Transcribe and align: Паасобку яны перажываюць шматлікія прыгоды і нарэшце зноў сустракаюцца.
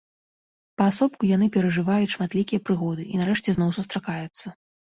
Паасобку 0.81 1.29
яны 1.31 1.49
перажываюць 1.59 2.09
шматлікія 2.15 2.65
прыгоды 2.73 3.07
і 3.13 3.23
нарэшце 3.23 3.49
зноў 3.61 3.69
сустракаюцца. 3.81 4.59